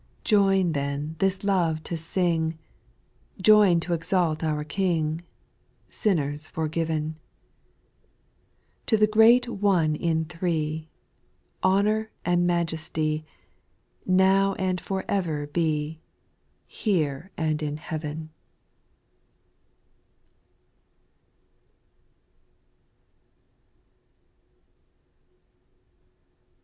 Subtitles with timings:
[0.23, 0.23] 4.
[0.23, 2.57] Join then this love to sing,
[3.39, 5.21] Join to exalt our King,
[5.91, 7.19] Sinners forgiven.
[8.87, 10.87] To the great One in Three,
[11.63, 13.25] Honour and majesty,
[14.03, 15.99] Now and for ever be,
[16.65, 18.31] Here and in heaven.